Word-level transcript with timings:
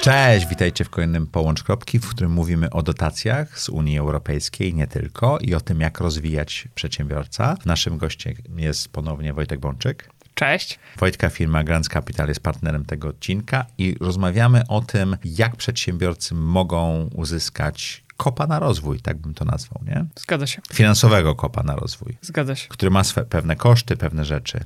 Cześć, 0.00 0.46
witajcie 0.46 0.84
w 0.84 0.90
kolejnym 0.90 1.26
Połącz 1.26 1.62
Kropki, 1.62 1.98
w 1.98 2.08
którym 2.08 2.32
mówimy 2.32 2.70
o 2.70 2.82
dotacjach 2.82 3.58
z 3.58 3.68
Unii 3.68 3.98
Europejskiej, 3.98 4.74
nie 4.74 4.86
tylko, 4.86 5.38
i 5.38 5.54
o 5.54 5.60
tym, 5.60 5.80
jak 5.80 6.00
rozwijać 6.00 6.68
przedsiębiorca. 6.74 7.56
Naszym 7.64 7.98
gościem 7.98 8.34
jest 8.56 8.88
ponownie 8.88 9.32
Wojtek 9.32 9.60
Bączyk. 9.60 10.10
Cześć. 10.34 10.78
Wojtka 10.98 11.28
firma 11.28 11.64
Grants 11.64 11.88
Capital 11.88 12.28
jest 12.28 12.40
partnerem 12.40 12.84
tego 12.84 13.08
odcinka 13.08 13.66
i 13.78 13.96
rozmawiamy 14.00 14.62
o 14.68 14.80
tym, 14.80 15.16
jak 15.24 15.56
przedsiębiorcy 15.56 16.34
mogą 16.34 17.10
uzyskać 17.14 18.04
kopa 18.20 18.46
na 18.46 18.58
rozwój, 18.58 19.00
tak 19.00 19.18
bym 19.18 19.34
to 19.34 19.44
nazwał, 19.44 19.82
nie? 19.86 20.04
Zgadza 20.16 20.46
się. 20.46 20.62
Finansowego 20.72 21.34
kopa 21.34 21.62
na 21.62 21.76
rozwój. 21.76 22.18
Zgadza 22.22 22.54
się. 22.54 22.68
Który 22.68 22.90
ma 22.90 23.04
swe, 23.04 23.24
pewne 23.24 23.56
koszty, 23.56 23.96
pewne 23.96 24.24
rzeczy. 24.24 24.64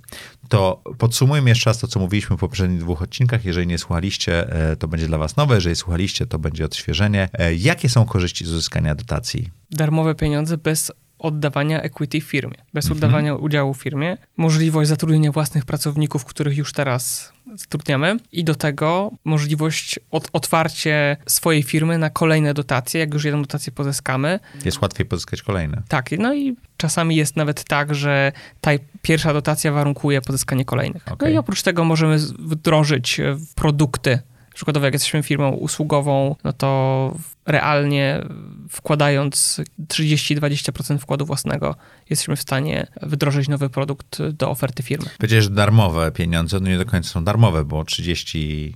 To 0.48 0.82
podsumujmy 0.98 1.50
jeszcze 1.50 1.70
raz 1.70 1.78
to, 1.78 1.88
co 1.88 2.00
mówiliśmy 2.00 2.36
w 2.36 2.40
poprzednich 2.40 2.80
dwóch 2.80 3.02
odcinkach. 3.02 3.44
Jeżeli 3.44 3.66
nie 3.66 3.78
słuchaliście, 3.78 4.52
e, 4.70 4.76
to 4.76 4.88
będzie 4.88 5.06
dla 5.06 5.18
was 5.18 5.36
nowe. 5.36 5.54
Jeżeli 5.54 5.76
słuchaliście, 5.76 6.26
to 6.26 6.38
będzie 6.38 6.64
odświeżenie. 6.64 7.28
E, 7.32 7.54
jakie 7.54 7.88
są 7.88 8.04
korzyści 8.04 8.44
z 8.44 8.48
uzyskania 8.48 8.94
dotacji? 8.94 9.50
Darmowe 9.70 10.14
pieniądze 10.14 10.58
bez 10.58 10.92
oddawania 11.18 11.82
equity 11.82 12.20
firmie, 12.20 12.56
bez 12.74 12.84
mhm. 12.84 12.98
oddawania 12.98 13.34
udziału 13.34 13.74
w 13.74 13.82
firmie, 13.82 14.16
możliwość 14.36 14.88
zatrudnienia 14.88 15.32
własnych 15.32 15.64
pracowników, 15.64 16.24
których 16.24 16.56
już 16.56 16.72
teraz 16.72 17.32
zatrudniamy 17.54 18.16
i 18.32 18.44
do 18.44 18.54
tego 18.54 19.10
możliwość 19.24 20.00
od, 20.10 20.28
otwarcie 20.32 21.16
swojej 21.26 21.62
firmy 21.62 21.98
na 21.98 22.10
kolejne 22.10 22.54
dotacje, 22.54 23.00
jak 23.00 23.14
już 23.14 23.24
jedną 23.24 23.42
dotację 23.42 23.72
pozyskamy. 23.72 24.40
Jest 24.64 24.82
łatwiej 24.82 25.06
pozyskać 25.06 25.42
kolejne. 25.42 25.82
Tak, 25.88 26.10
no 26.18 26.34
i 26.34 26.56
czasami 26.76 27.16
jest 27.16 27.36
nawet 27.36 27.64
tak, 27.64 27.94
że 27.94 28.32
ta 28.60 28.70
pierwsza 29.02 29.32
dotacja 29.32 29.72
warunkuje 29.72 30.20
pozyskanie 30.20 30.64
kolejnych. 30.64 31.02
Okay. 31.08 31.28
No 31.28 31.34
i 31.34 31.38
oprócz 31.38 31.62
tego 31.62 31.84
możemy 31.84 32.18
wdrożyć 32.38 33.20
produkty 33.54 34.18
Przykładowo, 34.54 34.86
jak 34.86 34.94
jesteśmy 34.94 35.22
firmą 35.22 35.50
usługową, 35.50 36.36
no 36.44 36.52
to 36.52 37.14
realnie 37.46 38.24
wkładając 38.68 39.60
30-20% 39.88 40.98
wkładu 40.98 41.26
własnego, 41.26 41.76
jesteśmy 42.10 42.36
w 42.36 42.40
stanie 42.40 42.86
wdrożyć 43.02 43.48
nowy 43.48 43.70
produkt 43.70 44.22
do 44.22 44.50
oferty 44.50 44.82
firmy. 44.82 45.06
Powiedziałeś, 45.18 45.44
że 45.44 45.50
darmowe 45.50 46.12
pieniądze, 46.12 46.60
no 46.60 46.68
nie 46.68 46.78
do 46.78 46.84
końca 46.86 47.08
są 47.08 47.24
darmowe, 47.24 47.64
bo 47.64 47.82
30% 47.82 48.72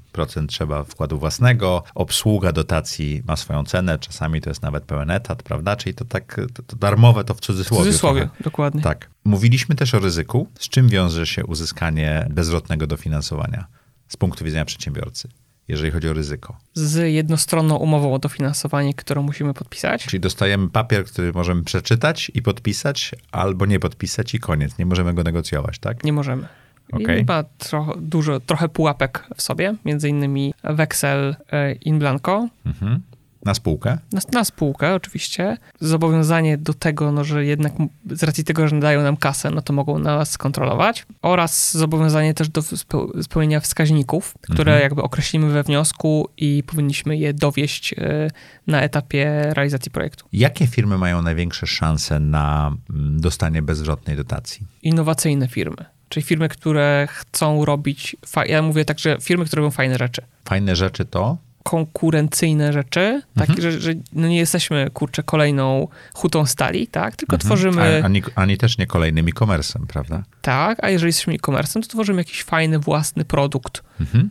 trzeba 0.49 0.85
wkładu 0.85 1.19
własnego, 1.19 1.83
obsługa 1.95 2.53
dotacji 2.53 3.23
ma 3.27 3.37
swoją 3.37 3.65
cenę, 3.65 3.99
czasami 3.99 4.41
to 4.41 4.51
jest 4.51 4.63
nawet 4.63 4.85
pełen 4.85 5.11
etat, 5.11 5.43
prawda? 5.43 5.77
Czyli 5.77 5.95
to 5.95 6.05
tak, 6.05 6.41
to, 6.55 6.63
to 6.63 6.77
darmowe 6.77 7.25
to 7.25 7.35
w 7.35 7.41
cudzysłowie. 7.41 7.85
W 7.85 7.87
cudzysłowie, 7.87 8.21
trochę. 8.21 8.45
dokładnie. 8.45 8.83
Tak. 8.83 9.11
Mówiliśmy 9.25 9.75
też 9.75 9.95
o 9.95 9.99
ryzyku. 9.99 10.49
Z 10.59 10.69
czym 10.69 10.89
wiąże 10.89 11.27
się 11.27 11.47
uzyskanie 11.47 12.27
bezrotnego 12.31 12.87
dofinansowania 12.87 13.67
z 14.09 14.17
punktu 14.17 14.45
widzenia 14.45 14.65
przedsiębiorcy? 14.65 15.29
Jeżeli 15.69 15.91
chodzi 15.91 16.09
o 16.09 16.13
ryzyko. 16.13 16.57
Z 16.75 17.13
jednostronną 17.13 17.77
umową 17.77 18.15
o 18.15 18.19
dofinansowanie, 18.19 18.95
którą 18.95 19.23
musimy 19.23 19.55
podpisać. 19.55 20.07
Czyli 20.07 20.21
dostajemy 20.21 20.69
papier, 20.69 21.05
który 21.05 21.33
możemy 21.33 21.65
przeczytać 21.65 22.31
i 22.35 22.43
podpisać, 22.43 23.15
albo 23.33 23.67
nie 23.67 23.81
podpisać 23.81 24.35
i 24.35 24.39
koniec. 24.39 24.79
Nie 24.79 24.87
możemy 24.87 25.15
go 25.15 25.23
negocjować, 25.23 25.79
tak? 25.79 26.05
Nie 26.05 26.13
możemy. 26.13 26.49
Okay. 26.93 27.19
I 27.19 27.25
ma 27.25 27.45
trochę, 27.59 27.93
dużo, 27.97 28.41
trochę 28.41 28.69
pułapek 28.69 29.25
w 29.37 29.43
sobie, 29.43 29.75
między 29.85 30.09
innymi 30.09 30.55
weksel 30.65 31.37
e, 31.53 31.73
in 31.73 31.99
blanco. 31.99 32.49
Mhm. 32.67 33.01
Na 33.45 33.55
spółkę? 33.55 33.99
Na, 34.13 34.21
na, 34.33 34.45
spółkę, 34.45 34.95
oczywiście. 34.95 35.57
Zobowiązanie 35.81 36.59
do 36.59 36.75
tego, 36.75 37.13
no, 37.13 37.25
że 37.25 37.45
jednak 37.45 37.73
z 38.11 38.23
racji 38.23 38.45
tego, 38.45 38.69
że 38.69 38.81
dają 38.81 39.03
nam 39.03 39.17
kasę, 39.17 39.51
no 39.51 39.63
to 39.63 39.73
mogą 39.73 39.99
nas 39.99 40.39
kontrolować. 40.39 41.07
Oraz 41.23 41.77
zobowiązanie 41.77 42.35
też 42.35 42.49
do 42.49 42.63
spełnienia 43.23 43.61
wskaźników, 43.61 44.35
które 44.41 44.73
mhm. 44.73 44.83
jakby 44.83 45.03
określimy 45.03 45.49
we 45.51 45.63
wniosku 45.63 46.29
i 46.37 46.63
powinniśmy 46.67 47.17
je 47.17 47.35
dowieść 47.35 47.95
e, 47.99 48.31
na 48.67 48.83
etapie 48.83 49.55
realizacji 49.55 49.91
projektu. 49.91 50.29
Jakie 50.33 50.67
firmy 50.67 50.99
mają 50.99 51.23
największe 51.23 51.67
szanse 51.67 52.21
na 52.21 52.77
mm, 52.91 53.21
dostanie 53.21 53.63
bezwzględnej 53.63 54.17
dotacji? 54.17 54.67
Innowacyjne 54.83 55.49
firmy. 55.49 55.85
Czyli 56.09 56.25
firmy, 56.25 56.49
które 56.49 57.09
chcą 57.11 57.65
robić, 57.65 58.17
ja 58.47 58.63
mówię 58.63 58.85
tak, 58.85 58.99
że 58.99 59.17
firmy, 59.21 59.45
które 59.45 59.63
robią 59.63 59.71
fajne 59.71 59.99
rzeczy. 59.99 60.23
Fajne 60.45 60.77
rzeczy 60.77 61.05
to? 61.05 61.39
Konkurencyjne 61.69 62.73
rzeczy, 62.73 63.23
tak, 63.35 63.51
mhm. 63.51 63.63
że, 63.63 63.81
że 63.81 63.93
no 64.13 64.29
nie 64.29 64.37
jesteśmy, 64.37 64.91
kurczę, 64.93 65.23
kolejną 65.23 65.89
hutą 66.15 66.47
stali, 66.47 66.87
tak, 66.87 67.17
tylko 67.17 67.37
mhm. 67.37 67.49
tworzymy... 67.49 68.05
Ani, 68.05 68.23
ani 68.35 68.59
też 68.59 68.79
nie 68.79 68.87
kolejnym 68.87 69.29
e-commerce'em, 69.29 69.87
prawda? 69.87 70.23
Tak, 70.43 70.85
a 70.85 70.91
jeżeli 70.91 71.09
jesteśmy 71.09 71.35
e-commerce'em, 71.35 71.83
to 71.83 71.89
tworzymy 71.89 72.21
jakiś 72.21 72.43
fajny, 72.43 72.79
własny 72.79 73.25
produkt, 73.25 73.83
mhm. 74.01 74.31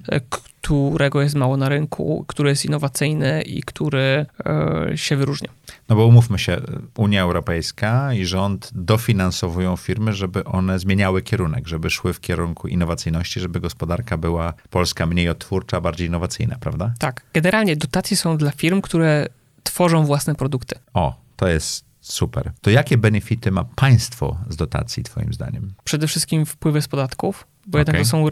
Którego 0.67 1.21
jest 1.21 1.35
mało 1.35 1.57
na 1.57 1.69
rynku, 1.69 2.25
który 2.27 2.49
jest 2.49 2.65
innowacyjny 2.65 3.41
i 3.41 3.63
który 3.63 4.25
e, 4.45 4.91
się 4.95 5.15
wyróżnia. 5.15 5.49
No 5.89 5.95
bo 5.95 6.05
umówmy 6.05 6.39
się, 6.39 6.61
Unia 6.97 7.21
Europejska 7.21 8.13
i 8.13 8.25
rząd 8.25 8.69
dofinansowują 8.75 9.75
firmy, 9.77 10.13
żeby 10.13 10.43
one 10.43 10.79
zmieniały 10.79 11.21
kierunek, 11.21 11.67
żeby 11.67 11.89
szły 11.89 12.13
w 12.13 12.19
kierunku 12.19 12.67
innowacyjności, 12.67 13.39
żeby 13.39 13.59
gospodarka 13.59 14.17
była 14.17 14.53
polska 14.69 15.05
mniej 15.05 15.29
odtwórcza, 15.29 15.81
bardziej 15.81 16.07
innowacyjna, 16.07 16.57
prawda? 16.59 16.93
Tak. 16.99 17.21
Generalnie 17.33 17.75
dotacje 17.75 18.17
są 18.17 18.37
dla 18.37 18.51
firm, 18.51 18.81
które 18.81 19.27
tworzą 19.63 20.05
własne 20.05 20.35
produkty. 20.35 20.75
O, 20.93 21.21
to 21.35 21.47
jest 21.47 21.86
super. 22.13 22.51
To 22.61 22.69
jakie 22.69 22.97
benefity 22.97 23.51
ma 23.51 23.63
państwo 23.63 24.37
z 24.49 24.55
dotacji, 24.55 25.03
Twoim 25.03 25.33
zdaniem? 25.33 25.73
Przede 25.83 26.07
wszystkim 26.07 26.45
wpływy 26.45 26.81
z 26.81 26.87
podatków 26.87 27.47
bo 27.67 27.77
jednak 27.77 27.97
to 27.97 28.05
są 28.05 28.25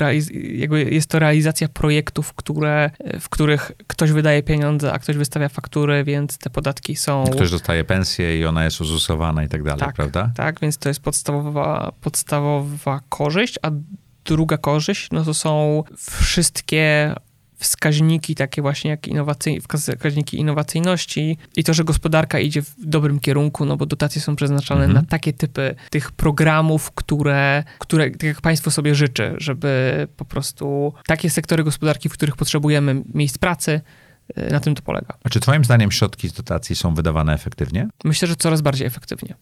jest 0.72 1.10
to 1.10 1.20
realizacja 1.20 1.68
projektów, 1.68 2.34
które, 2.34 2.92
w 3.20 3.30
których 3.30 3.72
ktoś 3.88 4.12
wydaje 4.12 4.44
pieniądze, 4.44 4.94
a 4.94 5.00
ktoś 5.00 5.18
wystawia 5.18 5.50
faktury, 5.50 6.04
więc 6.04 6.38
te 6.38 6.50
podatki 6.50 6.96
są... 6.96 7.26
Ktoś 7.32 7.52
dostaje 7.52 7.84
pensję 7.84 8.40
i 8.40 8.46
ona 8.46 8.66
jest 8.66 8.82
uzusowana 8.82 9.44
i 9.44 9.48
tak 9.48 9.64
dalej, 9.64 9.80
tak, 9.80 9.96
prawda? 9.96 10.32
Tak, 10.36 10.60
więc 10.60 10.78
to 10.78 10.90
jest 10.90 11.00
podstawowa, 11.00 11.92
podstawowa 12.02 13.00
korzyść, 13.10 13.60
a 13.62 13.72
druga 14.26 14.58
korzyść, 14.58 15.12
no 15.12 15.24
to 15.24 15.34
są 15.34 15.84
wszystkie 15.98 17.16
wskaźniki 17.58 18.36
takie 18.36 18.62
właśnie 18.62 18.92
jak 18.92 19.08
innowacyj, 19.08 19.62
wskaźniki 19.62 20.40
innowacyjności 20.40 21.38
i 21.56 21.64
to, 21.64 21.74
że 21.74 21.84
gospodarka 21.84 22.40
idzie 22.40 22.62
w 22.62 22.74
dobrym 22.78 23.20
kierunku, 23.20 23.66
no 23.66 23.78
bo 23.78 23.86
dotacje 23.86 24.22
są 24.22 24.36
przeznaczone 24.36 24.86
mhm. 24.86 25.04
na 25.04 25.10
takie 25.10 25.34
typy 25.34 25.76
tych 25.90 26.12
programów, 26.12 26.92
które, 26.92 27.64
które 27.80 28.12
tak 28.12 28.24
jak 28.24 28.42
państwo 28.42 28.72
sobie 28.72 28.96
życzy, 28.96 29.36
żeby 29.38 30.08
po 30.18 30.26
prostu 30.26 30.94
takie 31.08 31.30
sektory 31.30 31.64
gospodarki, 31.64 32.10
w 32.10 32.14
których 32.14 32.36
potrzebujemy 32.36 33.04
miejsc 33.14 33.38
pracy, 33.38 33.82
y, 34.38 34.52
na 34.52 34.60
tym 34.60 34.76
to 34.76 34.82
polega. 34.82 35.18
A 35.24 35.30
czy 35.30 35.40
twoim 35.40 35.66
zdaniem 35.66 35.92
środki 35.92 36.30
z 36.30 36.34
dotacji 36.34 36.76
są 36.76 36.94
wydawane 36.94 37.34
efektywnie? 37.34 37.88
Myślę, 38.04 38.28
że 38.28 38.36
coraz 38.36 38.62
bardziej 38.62 38.88
efektywnie. 38.88 39.36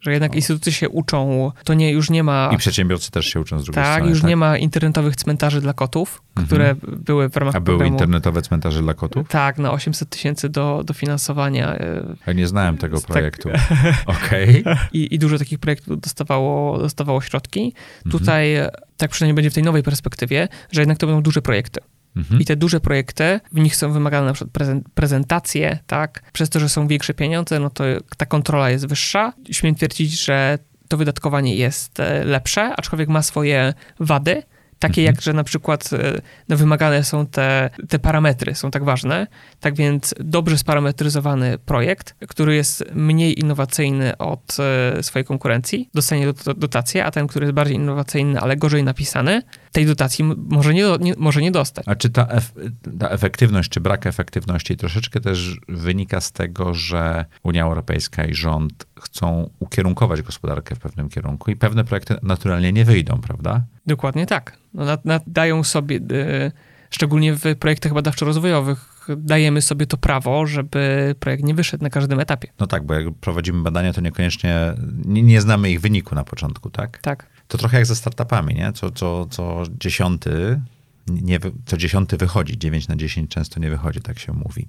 Że 0.00 0.12
jednak 0.12 0.30
no. 0.30 0.36
instytucje 0.36 0.72
się 0.72 0.88
uczą, 0.88 1.52
to 1.64 1.74
nie, 1.74 1.92
już 1.92 2.10
nie 2.10 2.22
ma... 2.22 2.50
I 2.52 2.56
przedsiębiorcy 2.56 3.10
też 3.10 3.26
się 3.26 3.40
uczą 3.40 3.58
z 3.58 3.64
drugiej 3.64 3.84
tak, 3.84 3.92
strony. 3.92 4.10
Już 4.10 4.18
tak, 4.18 4.24
już 4.24 4.28
nie 4.30 4.36
ma 4.36 4.58
internetowych 4.58 5.16
cmentarzy 5.16 5.60
dla 5.60 5.72
kotów, 5.72 6.22
mhm. 6.28 6.46
które 6.46 6.74
były 6.98 7.28
w 7.28 7.36
ramach 7.36 7.56
A 7.56 7.60
były 7.60 7.86
internetowe 7.86 8.42
cmentarze 8.42 8.82
dla 8.82 8.94
kotów? 8.94 9.28
Tak, 9.28 9.58
na 9.58 9.72
800 9.72 10.08
tysięcy 10.08 10.48
do, 10.48 10.82
dofinansowania. 10.84 11.74
E, 11.74 12.16
ja 12.26 12.32
nie 12.32 12.46
znałem 12.46 12.76
tego 12.76 13.00
tak. 13.00 13.06
projektu. 13.06 13.48
Tak. 13.48 13.60
Okej. 14.24 14.60
Okay. 14.60 14.76
I, 14.92 15.14
I 15.14 15.18
dużo 15.18 15.38
takich 15.38 15.58
projektów 15.58 16.00
dostawało, 16.00 16.78
dostawało 16.78 17.20
środki. 17.20 17.64
Mhm. 17.64 18.10
Tutaj, 18.10 18.56
tak 18.96 19.10
przynajmniej 19.10 19.34
będzie 19.34 19.50
w 19.50 19.54
tej 19.54 19.62
nowej 19.62 19.82
perspektywie, 19.82 20.48
że 20.72 20.80
jednak 20.80 20.98
to 20.98 21.06
będą 21.06 21.22
duże 21.22 21.42
projekty. 21.42 21.80
Mhm. 22.16 22.40
I 22.40 22.44
te 22.44 22.56
duże 22.56 22.80
projekty, 22.80 23.40
w 23.52 23.58
nich 23.58 23.76
są 23.76 23.92
wymagane 23.92 24.26
na 24.26 24.32
przykład 24.32 24.66
prezentacje, 24.94 25.78
tak? 25.86 26.22
Przez 26.32 26.50
to, 26.50 26.60
że 26.60 26.68
są 26.68 26.88
większe 26.88 27.14
pieniądze, 27.14 27.60
no 27.60 27.70
to 27.70 27.84
ta 28.16 28.26
kontrola 28.26 28.70
jest 28.70 28.86
wyższa. 28.86 29.32
Śmiem 29.50 29.74
twierdzić, 29.74 30.24
że 30.24 30.58
to 30.88 30.96
wydatkowanie 30.96 31.56
jest 31.56 32.00
e, 32.00 32.24
lepsze, 32.24 32.72
aczkolwiek 32.76 33.08
ma 33.08 33.22
swoje 33.22 33.74
wady. 34.00 34.42
Takie 34.78 35.02
mhm. 35.02 35.14
jak, 35.14 35.22
że 35.22 35.32
na 35.32 35.44
przykład 35.44 35.90
e, 35.92 36.20
no, 36.48 36.56
wymagane 36.56 37.04
są 37.04 37.26
te, 37.26 37.70
te 37.88 37.98
parametry, 37.98 38.54
są 38.54 38.70
tak 38.70 38.84
ważne. 38.84 39.26
Tak 39.60 39.74
więc 39.74 40.14
dobrze 40.18 40.58
sparametryzowany 40.58 41.58
projekt, 41.58 42.14
który 42.28 42.56
jest 42.56 42.84
mniej 42.94 43.40
innowacyjny 43.40 44.16
od 44.16 44.56
e, 44.98 45.02
swojej 45.02 45.26
konkurencji, 45.26 45.90
dostanie 45.94 46.26
dotację, 46.56 47.04
a 47.04 47.10
ten, 47.10 47.26
który 47.26 47.46
jest 47.46 47.54
bardziej 47.54 47.76
innowacyjny, 47.76 48.40
ale 48.40 48.56
gorzej 48.56 48.84
napisany, 48.84 49.42
tej 49.76 49.86
dotacji 49.86 50.24
może 50.48 50.74
nie, 50.74 50.84
nie, 51.00 51.14
może 51.16 51.42
nie 51.42 51.50
dostać. 51.50 51.88
A 51.88 51.94
czy 51.94 52.10
ta, 52.10 52.26
ef 52.26 52.52
ta 52.98 53.08
efektywność, 53.08 53.70
czy 53.70 53.80
brak 53.80 54.06
efektywności 54.06 54.76
troszeczkę 54.76 55.20
też 55.20 55.56
wynika 55.68 56.20
z 56.20 56.32
tego, 56.32 56.74
że 56.74 57.24
Unia 57.42 57.64
Europejska 57.64 58.24
i 58.24 58.34
rząd 58.34 58.86
chcą 59.00 59.50
ukierunkować 59.58 60.22
gospodarkę 60.22 60.74
w 60.74 60.78
pewnym 60.78 61.08
kierunku 61.08 61.50
i 61.50 61.56
pewne 61.56 61.84
projekty 61.84 62.16
naturalnie 62.22 62.72
nie 62.72 62.84
wyjdą, 62.84 63.20
prawda? 63.20 63.62
Dokładnie 63.86 64.26
tak. 64.26 64.58
No, 64.74 64.98
dają 65.26 65.64
sobie, 65.64 65.96
y, 65.96 66.52
szczególnie 66.90 67.34
w 67.34 67.56
projektach 67.58 67.92
badawczo-rozwojowych, 67.92 69.08
dajemy 69.16 69.62
sobie 69.62 69.86
to 69.86 69.96
prawo, 69.96 70.46
żeby 70.46 71.14
projekt 71.20 71.44
nie 71.44 71.54
wyszedł 71.54 71.84
na 71.84 71.90
każdym 71.90 72.20
etapie. 72.20 72.48
No 72.60 72.66
tak, 72.66 72.86
bo 72.86 72.94
jak 72.94 73.14
prowadzimy 73.20 73.62
badania, 73.62 73.92
to 73.92 74.00
niekoniecznie, 74.00 74.74
nie, 75.04 75.22
nie 75.22 75.40
znamy 75.40 75.70
ich 75.70 75.80
wyniku 75.80 76.14
na 76.14 76.24
początku, 76.24 76.70
tak? 76.70 76.98
Tak. 76.98 77.35
To 77.48 77.58
trochę 77.58 77.76
jak 77.76 77.86
ze 77.86 77.96
startupami, 77.96 78.54
nie? 78.54 78.72
Co, 78.72 78.90
co, 78.90 79.26
co 79.26 79.62
dziesiąty 79.80 80.60
nie, 81.08 81.38
co 81.66 81.76
dziesiąty 81.76 82.16
wychodzi, 82.16 82.58
9 82.58 82.88
na 82.88 82.96
10 82.96 83.30
często 83.30 83.60
nie 83.60 83.70
wychodzi, 83.70 84.00
tak 84.00 84.18
się 84.18 84.32
mówi. 84.32 84.68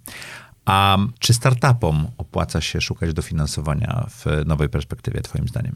A 0.66 0.98
czy 1.20 1.34
startupom 1.34 2.08
opłaca 2.18 2.62
się 2.62 2.82
szukać 2.82 3.14
dofinansowania 3.14 4.06
w 4.10 4.26
nowej 4.46 4.70
perspektywie, 4.70 5.22
Twoim 5.22 5.48
zdaniem? 5.48 5.76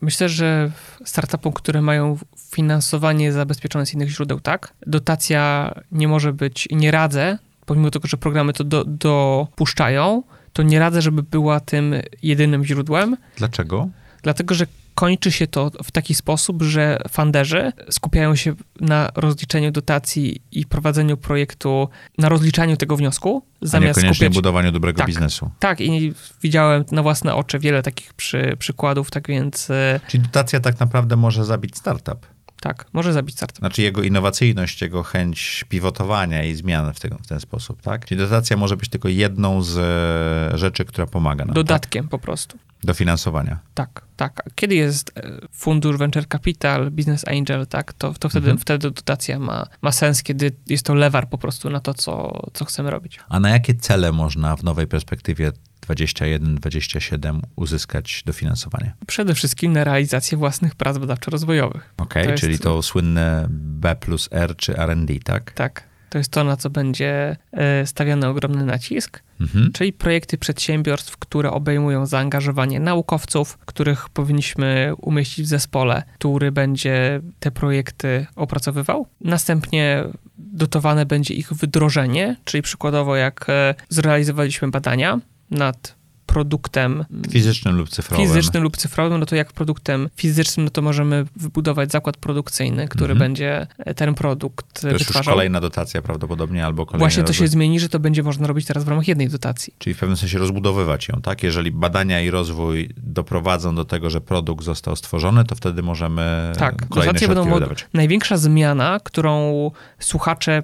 Myślę, 0.00 0.28
że 0.28 0.72
startupom, 1.04 1.52
które 1.52 1.82
mają 1.82 2.18
finansowanie 2.50 3.32
zabezpieczone 3.32 3.86
z 3.86 3.94
innych 3.94 4.10
źródeł, 4.10 4.40
tak. 4.40 4.74
Dotacja 4.86 5.72
nie 5.92 6.08
może 6.08 6.32
być, 6.32 6.68
nie 6.70 6.90
radzę, 6.90 7.38
pomimo 7.66 7.90
tego, 7.90 8.08
że 8.08 8.16
programy 8.16 8.52
to 8.52 8.64
do, 8.64 8.84
dopuszczają, 8.84 10.22
to 10.52 10.62
nie 10.62 10.78
radzę, 10.78 11.02
żeby 11.02 11.22
była 11.22 11.60
tym 11.60 11.94
jedynym 12.22 12.64
źródłem. 12.64 13.16
Dlaczego? 13.36 13.88
Dlatego, 14.22 14.54
że 14.54 14.66
kończy 14.94 15.32
się 15.32 15.46
to 15.46 15.70
w 15.84 15.90
taki 15.90 16.14
sposób, 16.14 16.62
że 16.62 16.98
funderzy 17.10 17.72
skupiają 17.90 18.36
się 18.36 18.54
na 18.80 19.08
rozliczeniu 19.14 19.70
dotacji 19.70 20.42
i 20.52 20.66
prowadzeniu 20.66 21.16
projektu, 21.16 21.88
na 22.18 22.28
rozliczaniu 22.28 22.76
tego 22.76 22.96
wniosku, 22.96 23.42
zamiast 23.62 24.04
A 24.04 24.12
skupiać... 24.12 24.34
budowaniu 24.34 24.72
dobrego 24.72 24.98
tak, 24.98 25.06
biznesu. 25.06 25.50
Tak, 25.58 25.80
i 25.80 26.14
widziałem 26.42 26.84
na 26.92 27.02
własne 27.02 27.34
oczy 27.34 27.58
wiele 27.58 27.82
takich 27.82 28.14
przy, 28.14 28.56
przykładów, 28.58 29.10
tak 29.10 29.28
więc... 29.28 29.70
E, 29.70 30.00
Czyli 30.08 30.22
dotacja 30.22 30.60
tak 30.60 30.80
naprawdę 30.80 31.16
może 31.16 31.44
zabić 31.44 31.76
startup. 31.76 32.26
Tak, 32.62 32.86
może 32.92 33.12
zabić 33.12 33.36
startup. 33.36 33.58
Znaczy 33.58 33.82
jego 33.82 34.02
innowacyjność, 34.02 34.82
jego 34.82 35.02
chęć 35.02 35.64
pivotowania 35.68 36.44
i 36.44 36.54
zmian 36.54 36.92
w, 36.94 37.00
tego, 37.00 37.18
w 37.18 37.26
ten 37.26 37.40
sposób, 37.40 37.82
tak? 37.82 38.04
Czyli 38.06 38.18
dotacja 38.18 38.56
może 38.56 38.76
być 38.76 38.88
tylko 38.88 39.08
jedną 39.08 39.62
z 39.62 39.78
e, 39.78 40.58
rzeczy, 40.58 40.84
która 40.84 41.06
pomaga 41.06 41.44
nam. 41.44 41.54
Dodatkiem 41.54 42.04
tak? 42.04 42.10
po 42.10 42.18
prostu. 42.18 42.58
Dofinansowania. 42.84 43.58
Tak, 43.74 44.04
tak. 44.16 44.42
Kiedy 44.54 44.74
jest 44.74 45.18
e, 45.18 45.38
fundusz 45.52 45.96
Venture 45.96 46.28
Capital, 46.28 46.90
Business 46.90 47.28
Angel, 47.28 47.66
tak, 47.66 47.92
to, 47.92 48.14
to 48.14 48.28
wtedy, 48.28 48.46
mhm. 48.50 48.58
wtedy 48.58 48.90
dotacja 48.90 49.38
ma, 49.38 49.66
ma 49.82 49.92
sens, 49.92 50.22
kiedy 50.22 50.52
jest 50.66 50.86
to 50.86 50.94
lewar 50.94 51.28
po 51.28 51.38
prostu 51.38 51.70
na 51.70 51.80
to, 51.80 51.94
co, 51.94 52.42
co 52.52 52.64
chcemy 52.64 52.90
robić. 52.90 53.18
A 53.28 53.40
na 53.40 53.50
jakie 53.50 53.74
cele 53.74 54.12
można 54.12 54.56
w 54.56 54.64
nowej 54.64 54.86
perspektywie 54.86 55.52
21-27 55.88 57.40
uzyskać 57.56 58.22
dofinansowanie? 58.26 58.94
Przede 59.06 59.34
wszystkim 59.34 59.72
na 59.72 59.84
realizację 59.84 60.38
własnych 60.38 60.74
prac 60.74 60.98
badawczo-rozwojowych. 60.98 61.94
Okej, 61.96 62.22
okay, 62.22 62.38
czyli 62.38 62.58
to 62.58 62.82
słynne 62.82 63.46
B 63.50 63.96
plus 63.96 64.28
R 64.32 64.56
czy 64.56 64.76
R&D, 64.76 65.14
tak? 65.24 65.52
Tak. 65.52 65.92
To 66.12 66.18
jest 66.18 66.30
to, 66.30 66.44
na 66.44 66.56
co 66.56 66.70
będzie 66.70 67.36
e, 67.52 67.86
stawiany 67.86 68.28
ogromny 68.28 68.64
nacisk, 68.64 69.22
mhm. 69.40 69.72
czyli 69.72 69.92
projekty 69.92 70.38
przedsiębiorstw, 70.38 71.16
które 71.16 71.50
obejmują 71.50 72.06
zaangażowanie 72.06 72.80
naukowców, 72.80 73.58
których 73.58 74.08
powinniśmy 74.08 74.92
umieścić 74.96 75.44
w 75.44 75.48
zespole, 75.48 76.02
który 76.14 76.52
będzie 76.52 77.20
te 77.40 77.50
projekty 77.50 78.26
opracowywał. 78.36 79.06
Następnie 79.20 80.04
dotowane 80.38 81.06
będzie 81.06 81.34
ich 81.34 81.52
wdrożenie, 81.52 82.36
czyli 82.44 82.62
przykładowo 82.62 83.16
jak 83.16 83.46
e, 83.48 83.74
zrealizowaliśmy 83.88 84.70
badania, 84.70 85.20
nad 85.52 86.02
produktem 86.32 87.04
fizycznym 87.30 87.76
lub 87.76 87.88
cyfrowym. 87.88 88.26
Fizycznym 88.26 88.62
lub 88.62 88.76
cyfrowym, 88.76 89.20
no 89.20 89.26
to 89.26 89.36
jak 89.36 89.52
produktem 89.52 90.08
fizycznym, 90.16 90.64
no 90.64 90.70
to 90.70 90.82
możemy 90.82 91.24
wybudować 91.36 91.92
zakład 91.92 92.16
produkcyjny, 92.16 92.88
który 92.88 93.12
mhm. 93.12 93.18
będzie 93.18 93.66
ten 93.96 94.14
produkt 94.14 94.80
to 94.80 94.88
wytwarzał. 94.88 95.20
już 95.20 95.26
kolejna 95.26 95.60
dotacja 95.60 96.02
prawdopodobnie 96.02 96.66
albo 96.66 96.86
kolejna. 96.86 96.98
Właśnie 96.98 97.22
to 97.22 97.32
się 97.32 97.48
zmieni, 97.48 97.80
że 97.80 97.88
to 97.88 97.98
będzie 97.98 98.22
można 98.22 98.46
robić 98.46 98.66
teraz 98.66 98.84
w 98.84 98.88
ramach 98.88 99.08
jednej 99.08 99.28
dotacji. 99.28 99.74
Czyli 99.78 99.94
w 99.94 99.98
pewnym 99.98 100.16
sensie 100.16 100.38
rozbudowywać 100.38 101.08
ją, 101.08 101.20
tak? 101.22 101.42
Jeżeli 101.42 101.70
badania 101.70 102.20
i 102.20 102.30
rozwój 102.30 102.90
doprowadzą 102.96 103.74
do 103.74 103.84
tego, 103.84 104.10
że 104.10 104.20
produkt 104.20 104.64
został 104.64 104.96
stworzony, 104.96 105.44
to 105.44 105.54
wtedy 105.54 105.82
możemy 105.82 106.52
tak, 106.58 106.88
kolejne 106.88 107.12
dotacje 107.12 107.28
będą 107.28 107.54
wydawać. 107.54 107.86
Największa 107.94 108.36
zmiana, 108.36 109.00
którą 109.04 109.70
słuchacze 109.98 110.62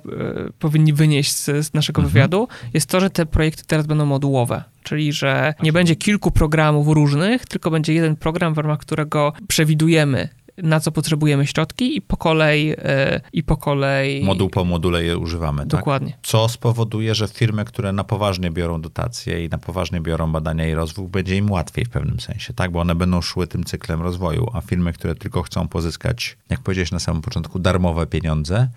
y, 0.48 0.52
powinni 0.58 0.92
wynieść 0.92 1.32
z, 1.32 1.44
z 1.44 1.74
naszego 1.74 2.00
mhm. 2.00 2.12
wywiadu, 2.12 2.48
jest 2.74 2.86
to, 2.86 3.00
że 3.00 3.10
te 3.10 3.26
projekty 3.26 3.62
teraz 3.66 3.86
będą 3.86 4.06
modułowe 4.06 4.64
czyli 4.88 5.12
że 5.12 5.54
nie 5.62 5.72
będzie 5.72 5.96
kilku 5.96 6.30
programów 6.30 6.88
różnych, 6.88 7.46
tylko 7.46 7.70
będzie 7.70 7.94
jeden 7.94 8.16
program, 8.16 8.54
w 8.54 8.58
ramach 8.58 8.78
którego 8.78 9.32
przewidujemy 9.48 10.28
na 10.62 10.80
co 10.80 10.92
potrzebujemy 10.92 11.46
środki 11.46 11.96
i 11.96 12.02
po 12.02 12.16
kolei 12.16 12.74
e, 12.78 13.20
i 13.32 13.42
po 13.42 13.56
kolei 13.56 14.24
moduł 14.24 14.50
po 14.50 14.64
module 14.64 15.04
je 15.04 15.18
używamy. 15.18 15.58
Tak? 15.58 15.68
Dokładnie. 15.68 16.10
Tak? 16.10 16.20
Co 16.22 16.48
spowoduje, 16.48 17.14
że 17.14 17.28
firmy, 17.28 17.64
które 17.64 17.92
na 17.92 18.04
poważnie 18.04 18.50
biorą 18.50 18.80
dotacje 18.80 19.44
i 19.44 19.48
na 19.48 19.58
poważnie 19.58 20.00
biorą 20.00 20.32
badania 20.32 20.68
i 20.68 20.74
rozwój, 20.74 21.08
będzie 21.08 21.36
im 21.36 21.50
łatwiej 21.50 21.84
w 21.84 21.90
pewnym 21.90 22.20
sensie, 22.20 22.54
tak? 22.54 22.70
Bo 22.70 22.80
one 22.80 22.94
będą 22.94 23.22
szły 23.22 23.46
tym 23.46 23.64
cyklem 23.64 24.02
rozwoju, 24.02 24.50
a 24.52 24.60
firmy, 24.60 24.92
które 24.92 25.14
tylko 25.14 25.42
chcą 25.42 25.68
pozyskać, 25.68 26.36
jak 26.50 26.60
powiedziałeś 26.60 26.92
na 26.92 26.98
samym 26.98 27.22
początku, 27.22 27.58
darmowe 27.58 28.06
pieniądze, 28.06 28.68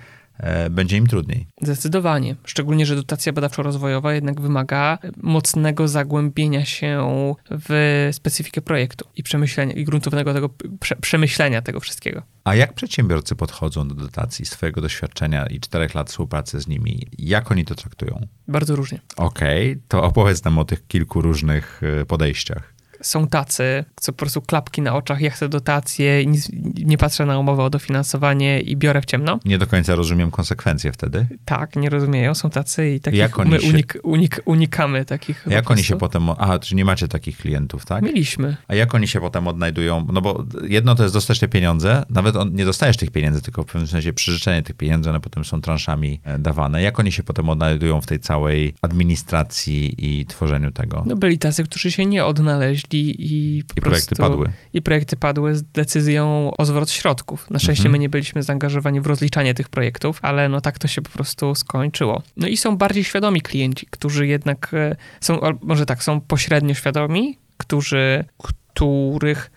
będzie 0.71 0.97
im 0.97 1.07
trudniej. 1.07 1.47
Zdecydowanie. 1.61 2.35
Szczególnie, 2.45 2.85
że 2.85 2.95
dotacja 2.95 3.33
badawczo-rozwojowa 3.33 4.13
jednak 4.13 4.41
wymaga 4.41 4.97
mocnego 5.17 5.87
zagłębienia 5.87 6.65
się 6.65 7.07
w 7.51 8.09
specyfikę 8.11 8.61
projektu 8.61 9.05
i 9.15 9.23
przemyślenia, 9.23 9.73
i 9.73 9.83
gruntownego 9.83 10.33
tego 10.33 10.49
prze, 10.79 10.95
przemyślenia 10.95 11.61
tego 11.61 11.79
wszystkiego. 11.79 12.21
A 12.43 12.55
jak 12.55 12.73
przedsiębiorcy 12.73 13.35
podchodzą 13.35 13.87
do 13.87 13.95
dotacji 13.95 14.45
z 14.45 14.49
twojego 14.49 14.81
doświadczenia 14.81 15.45
i 15.45 15.59
czterech 15.59 15.95
lat 15.95 16.09
współpracy 16.09 16.59
z 16.59 16.67
nimi? 16.67 17.07
Jak 17.17 17.51
oni 17.51 17.65
to 17.65 17.75
traktują? 17.75 18.27
Bardzo 18.47 18.75
różnie. 18.75 18.99
Okej, 19.17 19.71
okay, 19.71 19.83
to 19.87 20.03
opowiedz 20.03 20.43
nam 20.43 20.57
o 20.57 20.65
tych 20.65 20.87
kilku 20.87 21.21
różnych 21.21 21.81
e, 21.83 22.05
podejściach 22.05 22.80
są 23.01 23.27
tacy, 23.27 23.85
co 23.95 24.11
po 24.11 24.17
prostu 24.17 24.41
klapki 24.41 24.81
na 24.81 24.95
oczach, 24.95 25.21
ja 25.21 25.29
chcę 25.29 25.49
dotacje, 25.49 26.25
nic, 26.25 26.49
nie 26.85 26.97
patrzę 26.97 27.25
na 27.25 27.39
umowę 27.39 27.63
o 27.63 27.69
dofinansowanie 27.69 28.59
i 28.59 28.77
biorę 28.77 29.01
w 29.01 29.05
ciemno. 29.05 29.39
Nie 29.45 29.57
do 29.57 29.67
końca 29.67 29.95
rozumiem 29.95 30.31
konsekwencje 30.31 30.91
wtedy. 30.91 31.27
Tak, 31.45 31.75
nie 31.75 31.89
rozumieją, 31.89 32.35
są 32.35 32.49
tacy 32.49 32.89
i 32.89 32.99
takich 32.99 33.37
my 33.45 33.61
unik, 33.61 33.97
unik, 34.03 34.41
unikamy 34.45 35.05
takich. 35.05 35.45
Jak 35.49 35.71
oni 35.71 35.83
się 35.83 35.95
potem, 35.95 36.29
aha, 36.29 36.59
czy 36.59 36.75
nie 36.75 36.85
macie 36.85 37.07
takich 37.07 37.37
klientów, 37.37 37.85
tak? 37.85 38.03
Mieliśmy. 38.03 38.57
A 38.67 38.75
jak 38.75 38.95
oni 38.95 39.07
się 39.07 39.19
potem 39.19 39.47
odnajdują, 39.47 40.07
no 40.13 40.21
bo 40.21 40.45
jedno 40.67 40.95
to 40.95 41.03
jest 41.03 41.15
dostać 41.15 41.39
te 41.39 41.47
pieniądze, 41.47 42.05
nawet 42.09 42.35
on, 42.35 42.53
nie 42.53 42.65
dostajesz 42.65 42.97
tych 42.97 43.11
pieniędzy, 43.11 43.41
tylko 43.41 43.63
w 43.63 43.65
pewnym 43.65 43.87
sensie 43.87 44.13
przyrzeczenie 44.13 44.63
tych 44.63 44.75
pieniędzy, 44.75 45.09
one 45.09 45.19
potem 45.19 45.45
są 45.45 45.61
transzami 45.61 46.21
e, 46.23 46.39
dawane. 46.39 46.81
Jak 46.81 46.99
oni 46.99 47.11
się 47.11 47.23
potem 47.23 47.49
odnajdują 47.49 48.01
w 48.01 48.05
tej 48.05 48.19
całej 48.19 48.73
administracji 48.81 49.95
i 49.97 50.25
tworzeniu 50.25 50.71
tego? 50.71 51.03
No 51.05 51.15
byli 51.15 51.37
tacy, 51.37 51.63
którzy 51.63 51.91
się 51.91 52.05
nie 52.05 52.25
odnaleźli 52.25 52.90
i 52.97 53.63
po 53.63 53.73
I 53.77 53.81
projekty 53.81 54.15
padły. 54.15 54.49
I 54.73 54.81
projekty 54.81 55.17
padły 55.17 55.55
z 55.55 55.63
decyzją 55.63 56.51
o 56.57 56.65
zwrot 56.65 56.91
środków. 56.91 57.49
Na 57.49 57.59
szczęście 57.59 57.81
mhm. 57.81 57.91
my 57.91 57.99
nie 57.99 58.09
byliśmy 58.09 58.43
zaangażowani 58.43 59.01
w 59.01 59.07
rozliczanie 59.07 59.53
tych 59.53 59.69
projektów, 59.69 60.19
ale 60.21 60.49
no 60.49 60.61
tak 60.61 60.79
to 60.79 60.87
się 60.87 61.01
po 61.01 61.09
prostu 61.09 61.55
skończyło. 61.55 62.21
No 62.37 62.47
i 62.47 62.57
są 62.57 62.77
bardziej 62.77 63.03
świadomi 63.03 63.41
klienci, 63.41 63.87
którzy 63.89 64.27
jednak 64.27 64.73
e, 64.73 64.95
są, 65.21 65.39
może 65.61 65.85
tak, 65.85 66.03
są 66.03 66.21
pośrednio 66.21 66.73
świadomi, 66.73 67.37
którzy, 67.57 68.25
których 68.37 69.51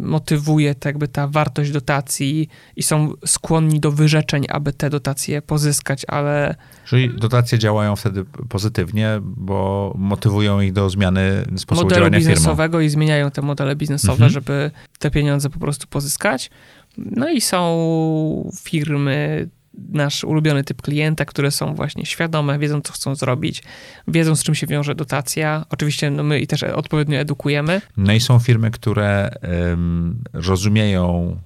motywuje 0.00 0.74
tak 0.74 0.84
jakby 0.84 1.08
ta 1.08 1.28
wartość 1.28 1.70
dotacji 1.70 2.48
i 2.76 2.82
są 2.82 3.12
skłonni 3.26 3.80
do 3.80 3.92
wyrzeczeń, 3.92 4.44
aby 4.48 4.72
te 4.72 4.90
dotacje 4.90 5.42
pozyskać, 5.42 6.04
ale... 6.08 6.54
Czyli 6.84 7.10
dotacje 7.16 7.58
działają 7.58 7.96
wtedy 7.96 8.24
pozytywnie, 8.48 9.20
bo 9.22 9.92
motywują 9.98 10.60
ich 10.60 10.72
do 10.72 10.90
zmiany 10.90 11.44
sposobu 11.56 11.84
modelu 11.84 12.00
działania 12.00 12.18
biznesowego 12.18 12.80
i 12.80 12.88
zmieniają 12.88 13.30
te 13.30 13.42
modele 13.42 13.76
biznesowe, 13.76 14.12
mhm. 14.12 14.30
żeby 14.30 14.70
te 14.98 15.10
pieniądze 15.10 15.50
po 15.50 15.58
prostu 15.58 15.86
pozyskać. 15.86 16.50
No 16.98 17.30
i 17.30 17.40
są 17.40 18.50
firmy 18.62 19.48
nasz 19.88 20.24
ulubiony 20.24 20.64
typ 20.64 20.82
klienta, 20.82 21.24
które 21.24 21.50
są 21.50 21.74
właśnie 21.74 22.06
świadome, 22.06 22.58
wiedzą, 22.58 22.80
co 22.80 22.92
chcą 22.92 23.14
zrobić, 23.14 23.62
wiedzą, 24.08 24.36
z 24.36 24.42
czym 24.42 24.54
się 24.54 24.66
wiąże 24.66 24.94
dotacja. 24.94 25.64
Oczywiście 25.70 26.10
no 26.10 26.22
my 26.22 26.40
i 26.40 26.46
też 26.46 26.62
odpowiednio 26.62 27.18
edukujemy. 27.18 27.80
No 27.96 28.12
i 28.12 28.20
są 28.20 28.38
firmy, 28.38 28.70
które 28.70 29.34
um, 29.70 30.24
rozumieją 30.32 31.36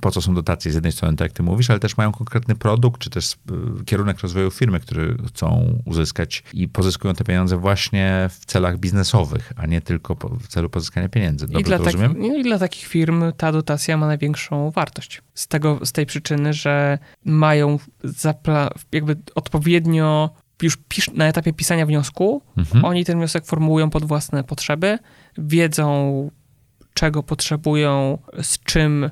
po 0.00 0.10
co 0.10 0.22
są 0.22 0.34
dotacje 0.34 0.72
z 0.72 0.74
jednej 0.74 0.92
strony, 0.92 1.16
tak 1.16 1.26
jak 1.26 1.32
ty 1.32 1.42
mówisz, 1.42 1.70
ale 1.70 1.80
też 1.80 1.96
mają 1.96 2.12
konkretny 2.12 2.54
produkt, 2.54 3.00
czy 3.00 3.10
też 3.10 3.32
e, 3.32 3.84
kierunek 3.84 4.20
rozwoju 4.20 4.50
firmy, 4.50 4.80
który 4.80 5.16
chcą 5.28 5.78
uzyskać 5.84 6.44
i 6.52 6.68
pozyskują 6.68 7.14
te 7.14 7.24
pieniądze 7.24 7.56
właśnie 7.56 8.28
w 8.30 8.46
celach 8.46 8.78
biznesowych, 8.78 9.52
a 9.56 9.66
nie 9.66 9.80
tylko 9.80 10.16
w 10.40 10.48
celu 10.48 10.70
pozyskania 10.70 11.08
pieniędzy. 11.08 11.46
Dobrze 11.46 11.60
I 11.60 11.64
dla? 11.64 11.78
Tak, 11.78 11.94
I 12.38 12.42
dla 12.42 12.58
takich 12.58 12.86
firm 12.86 13.32
ta 13.36 13.52
dotacja 13.52 13.96
ma 13.96 14.06
największą 14.06 14.70
wartość. 14.70 15.22
Z, 15.34 15.48
tego, 15.48 15.86
z 15.86 15.92
tej 15.92 16.06
przyczyny, 16.06 16.52
że 16.52 16.98
mają 17.24 17.78
jakby 18.92 19.16
odpowiednio 19.34 20.30
już 20.62 20.78
na 21.14 21.26
etapie 21.26 21.52
pisania 21.52 21.86
wniosku, 21.86 22.42
mhm. 22.56 22.84
oni 22.84 23.04
ten 23.04 23.18
wniosek 23.18 23.46
formułują 23.46 23.90
pod 23.90 24.04
własne 24.04 24.44
potrzeby, 24.44 24.98
wiedzą, 25.38 26.30
czego 26.94 27.22
potrzebują, 27.22 28.18
z 28.42 28.58
czym 28.58 29.10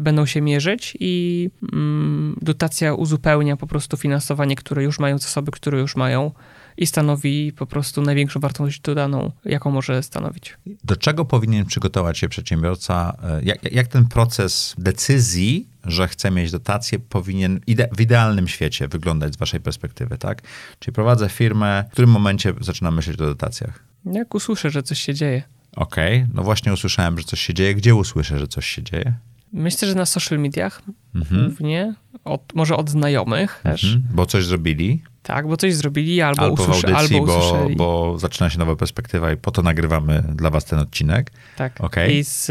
będą 0.00 0.26
się 0.26 0.40
mierzyć 0.40 0.96
i 1.00 1.50
mm, 1.72 2.36
dotacja 2.42 2.94
uzupełnia 2.94 3.56
po 3.56 3.66
prostu 3.66 3.96
finansowanie, 3.96 4.56
które 4.56 4.82
już 4.82 4.98
mają 4.98 5.18
zasoby, 5.18 5.50
które 5.50 5.78
już 5.78 5.96
mają 5.96 6.32
i 6.76 6.86
stanowi 6.86 7.52
po 7.52 7.66
prostu 7.66 8.02
największą 8.02 8.40
wartość 8.40 8.80
dodaną, 8.80 9.32
jaką 9.44 9.70
może 9.70 10.02
stanowić. 10.02 10.56
Do 10.84 10.96
czego 10.96 11.24
powinien 11.24 11.66
przygotować 11.66 12.18
się 12.18 12.28
przedsiębiorca? 12.28 13.16
E, 13.22 13.44
jak, 13.44 13.72
jak 13.72 13.86
ten 13.86 14.04
proces 14.04 14.74
decyzji, 14.78 15.68
że 15.84 16.08
chce 16.08 16.30
mieć 16.30 16.50
dotację, 16.50 16.98
powinien 16.98 17.60
ide 17.66 17.88
w 17.96 18.00
idealnym 18.00 18.48
świecie 18.48 18.88
wyglądać 18.88 19.34
z 19.34 19.36
waszej 19.36 19.60
perspektywy, 19.60 20.18
tak? 20.18 20.42
Czyli 20.78 20.94
prowadzę 20.94 21.28
firmę, 21.28 21.84
w 21.88 21.92
którym 21.92 22.10
momencie 22.10 22.54
zaczynam 22.60 22.94
myśleć 22.94 23.20
o 23.20 23.26
dotacjach? 23.26 23.84
Jak 24.04 24.34
usłyszę, 24.34 24.70
że 24.70 24.82
coś 24.82 24.98
się 24.98 25.14
dzieje. 25.14 25.42
Okej, 25.76 26.16
okay. 26.22 26.34
no 26.34 26.42
właśnie 26.42 26.72
usłyszałem, 26.72 27.18
że 27.18 27.24
coś 27.24 27.40
się 27.40 27.54
dzieje. 27.54 27.74
Gdzie 27.74 27.94
usłyszę, 27.94 28.38
że 28.38 28.48
coś 28.48 28.66
się 28.66 28.82
dzieje? 28.82 29.14
Myślę, 29.52 29.88
że 29.88 29.94
na 29.94 30.06
social 30.06 30.38
mediach 30.38 30.82
mhm. 31.14 31.46
głównie, 31.46 31.94
od, 32.24 32.54
może 32.54 32.76
od 32.76 32.90
znajomych 32.90 33.60
też. 33.62 33.84
Mhm. 33.84 34.02
Bo 34.14 34.26
coś 34.26 34.44
zrobili. 34.44 35.02
Tak, 35.22 35.48
bo 35.48 35.56
coś 35.56 35.74
zrobili 35.74 36.20
albo, 36.20 36.42
albo 36.42 36.62
usłyszy, 36.62 36.86
w 36.86 36.94
audycji, 36.94 37.16
albo 37.16 37.26
bo, 37.26 37.68
bo 37.76 38.18
zaczyna 38.18 38.50
się 38.50 38.58
nowa 38.58 38.76
perspektywa 38.76 39.32
i 39.32 39.36
po 39.36 39.50
to 39.50 39.62
nagrywamy 39.62 40.24
dla 40.34 40.50
was 40.50 40.64
ten 40.64 40.78
odcinek. 40.78 41.32
Tak. 41.56 41.80
Okay. 41.80 42.12
I 42.12 42.24
z, 42.24 42.50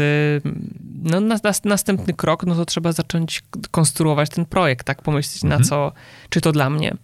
no, 1.02 1.20
na, 1.20 1.38
na, 1.44 1.52
następny 1.64 2.14
krok, 2.14 2.46
no 2.46 2.54
to 2.54 2.64
trzeba 2.64 2.92
zacząć 2.92 3.42
konstruować 3.70 4.30
ten 4.30 4.46
projekt, 4.46 4.86
tak? 4.86 5.02
Pomyśleć 5.02 5.44
mhm. 5.44 5.60
na 5.60 5.68
co, 5.68 5.92
czy 6.28 6.40
to 6.40 6.52
dla 6.52 6.70
mnie. 6.70 6.94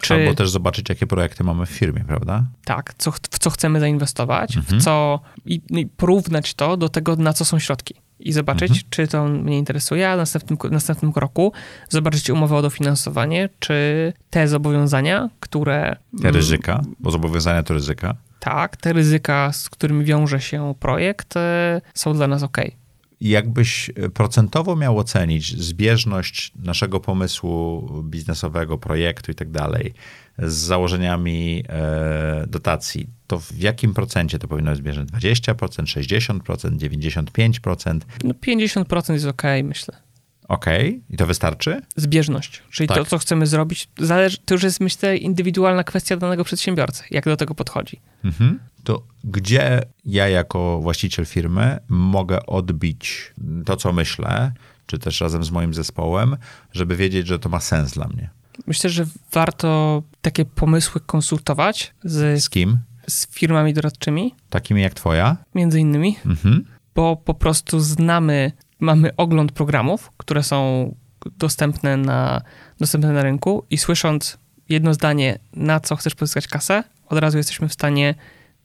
Czy... 0.00 0.14
Albo 0.14 0.34
też 0.34 0.50
zobaczyć, 0.50 0.88
jakie 0.88 1.06
projekty 1.06 1.44
mamy 1.44 1.66
w 1.66 1.70
firmie, 1.70 2.04
prawda? 2.06 2.44
Tak, 2.64 2.94
co, 2.98 3.12
w 3.12 3.38
co 3.38 3.50
chcemy 3.50 3.80
zainwestować, 3.80 4.56
mhm. 4.56 4.80
w 4.80 4.84
co 4.84 5.20
i, 5.46 5.60
i 5.70 5.86
porównać 5.86 6.54
to 6.54 6.76
do 6.76 6.88
tego, 6.88 7.16
na 7.16 7.32
co 7.32 7.44
są 7.44 7.58
środki 7.58 7.94
i 8.20 8.32
zobaczyć, 8.32 8.70
mhm. 8.70 8.86
czy 8.90 9.08
to 9.08 9.24
mnie 9.24 9.58
interesuje, 9.58 10.10
a 10.10 10.14
w 10.14 10.18
następnym, 10.18 10.58
następnym 10.70 11.12
kroku 11.12 11.52
zobaczyć 11.88 12.30
umowę 12.30 12.56
o 12.56 12.62
dofinansowanie, 12.62 13.48
czy 13.58 14.12
te 14.30 14.48
zobowiązania, 14.48 15.30
które... 15.40 15.96
Te 16.22 16.30
ryzyka, 16.30 16.80
bo 17.00 17.10
zobowiązania 17.10 17.62
to 17.62 17.74
ryzyka. 17.74 18.14
Tak, 18.40 18.76
te 18.76 18.92
ryzyka, 18.92 19.52
z 19.52 19.68
którymi 19.68 20.04
wiąże 20.04 20.40
się 20.40 20.74
projekt, 20.80 21.36
e, 21.36 21.80
są 21.94 22.14
dla 22.14 22.26
nas 22.26 22.42
ok. 22.42 22.58
Jakbyś 23.20 23.90
procentowo 24.14 24.76
miał 24.76 24.98
ocenić 24.98 25.62
zbieżność 25.62 26.52
naszego 26.62 27.00
pomysłu 27.00 27.88
biznesowego, 28.02 28.78
projektu 28.78 29.32
i 29.32 29.34
tak 29.34 29.50
dalej 29.50 29.94
z 30.38 30.52
założeniami 30.54 31.64
e, 31.68 32.44
dotacji, 32.48 33.06
to 33.26 33.38
w 33.38 33.58
jakim 33.58 33.94
procencie 33.94 34.38
to 34.38 34.48
powinno 34.48 34.70
być 34.70 34.80
zbieżne? 34.80 35.04
20%, 35.04 35.54
60%, 35.54 36.40
95%? 36.40 38.00
No 38.24 38.34
50% 38.34 39.12
jest 39.12 39.26
ok, 39.26 39.42
myślę. 39.64 40.09
OK, 40.50 40.66
i 41.10 41.16
to 41.16 41.26
wystarczy? 41.26 41.82
Zbieżność, 41.96 42.62
czyli 42.70 42.88
tak. 42.88 42.98
to, 42.98 43.04
co 43.04 43.18
chcemy 43.18 43.46
zrobić, 43.46 43.88
zależy, 43.98 44.38
to 44.44 44.54
już 44.54 44.62
jest, 44.62 44.80
myślę, 44.80 45.16
indywidualna 45.16 45.84
kwestia 45.84 46.16
danego 46.16 46.44
przedsiębiorcy, 46.44 47.04
jak 47.10 47.24
do 47.24 47.36
tego 47.36 47.54
podchodzi. 47.54 48.00
Mhm. 48.24 48.58
To 48.84 49.02
gdzie 49.24 49.82
ja, 50.04 50.28
jako 50.28 50.80
właściciel 50.80 51.26
firmy, 51.26 51.78
mogę 51.88 52.46
odbić 52.46 53.32
to, 53.66 53.76
co 53.76 53.92
myślę, 53.92 54.52
czy 54.86 54.98
też 54.98 55.20
razem 55.20 55.44
z 55.44 55.50
moim 55.50 55.74
zespołem, 55.74 56.36
żeby 56.72 56.96
wiedzieć, 56.96 57.26
że 57.26 57.38
to 57.38 57.48
ma 57.48 57.60
sens 57.60 57.92
dla 57.92 58.08
mnie? 58.08 58.30
Myślę, 58.66 58.90
że 58.90 59.06
warto 59.32 60.02
takie 60.22 60.44
pomysły 60.44 61.00
konsultować 61.00 61.94
z, 62.04 62.42
z 62.42 62.50
kim? 62.50 62.78
Z 63.08 63.26
firmami 63.26 63.74
doradczymi. 63.74 64.34
Takimi 64.50 64.82
jak 64.82 64.94
twoja? 64.94 65.36
Między 65.54 65.80
innymi. 65.80 66.16
Mhm. 66.26 66.64
Bo 66.94 67.16
po 67.16 67.34
prostu 67.34 67.80
znamy, 67.80 68.52
mamy 68.80 69.16
ogląd 69.16 69.52
programów, 69.52 70.10
które 70.16 70.42
są 70.42 70.94
dostępne 71.36 71.96
na, 71.96 72.42
dostępne 72.78 73.12
na 73.12 73.22
rynku 73.22 73.64
i 73.70 73.78
słysząc 73.78 74.38
jedno 74.68 74.94
zdanie, 74.94 75.38
na 75.52 75.80
co 75.80 75.96
chcesz 75.96 76.14
pozyskać 76.14 76.46
kasę, 76.46 76.84
od 77.06 77.18
razu 77.18 77.38
jesteśmy 77.38 77.68
w 77.68 77.72
stanie 77.72 78.14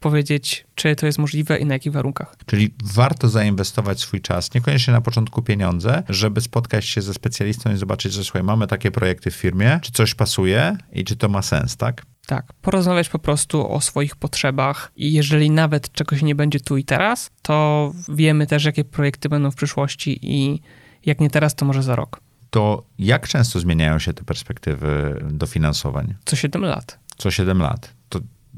powiedzieć, 0.00 0.66
czy 0.74 0.96
to 0.96 1.06
jest 1.06 1.18
możliwe 1.18 1.58
i 1.58 1.66
na 1.66 1.74
jakich 1.74 1.92
warunkach. 1.92 2.36
Czyli 2.46 2.74
warto 2.84 3.28
zainwestować 3.28 4.00
swój 4.00 4.20
czas, 4.20 4.54
niekoniecznie 4.54 4.92
na 4.92 5.00
początku 5.00 5.42
pieniądze, 5.42 6.02
żeby 6.08 6.40
spotkać 6.40 6.84
się 6.84 7.02
ze 7.02 7.14
specjalistą 7.14 7.72
i 7.72 7.76
zobaczyć, 7.76 8.12
że 8.12 8.24
słuchaj, 8.24 8.42
mamy 8.42 8.66
takie 8.66 8.90
projekty 8.90 9.30
w 9.30 9.34
firmie, 9.34 9.78
czy 9.82 9.92
coś 9.92 10.14
pasuje 10.14 10.76
i 10.92 11.04
czy 11.04 11.16
to 11.16 11.28
ma 11.28 11.42
sens, 11.42 11.76
tak? 11.76 12.06
Tak, 12.26 12.52
porozmawiać 12.52 13.08
po 13.08 13.18
prostu 13.18 13.72
o 13.72 13.80
swoich 13.80 14.16
potrzebach 14.16 14.92
i 14.96 15.12
jeżeli 15.12 15.50
nawet 15.50 15.92
czegoś 15.92 16.22
nie 16.22 16.34
będzie 16.34 16.60
tu 16.60 16.76
i 16.76 16.84
teraz, 16.84 17.30
to 17.42 17.92
wiemy 18.08 18.46
też, 18.46 18.64
jakie 18.64 18.84
projekty 18.84 19.28
będą 19.28 19.50
w 19.50 19.54
przyszłości 19.54 20.18
i 20.22 20.60
jak 21.06 21.20
nie 21.20 21.30
teraz, 21.30 21.54
to 21.54 21.64
może 21.64 21.82
za 21.82 21.96
rok. 21.96 22.20
To 22.50 22.82
jak 22.98 23.28
często 23.28 23.60
zmieniają 23.60 23.98
się 23.98 24.12
te 24.12 24.24
perspektywy 24.24 25.22
dofinansowań? 25.30 26.14
Co 26.24 26.36
7 26.36 26.62
lat. 26.62 26.98
Co 27.16 27.30
7 27.30 27.58
lat. 27.58 27.95